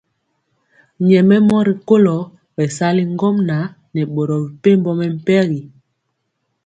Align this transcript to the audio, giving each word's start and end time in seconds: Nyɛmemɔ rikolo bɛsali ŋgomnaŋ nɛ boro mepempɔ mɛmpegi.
Nyɛmemɔ 1.07 1.57
rikolo 1.67 2.17
bɛsali 2.55 3.03
ŋgomnaŋ 3.13 3.65
nɛ 3.93 4.01
boro 4.13 4.35
mepempɔ 4.45 4.91
mɛmpegi. 4.99 5.61